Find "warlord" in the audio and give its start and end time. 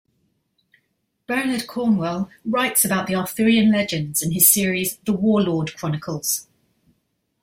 5.13-5.77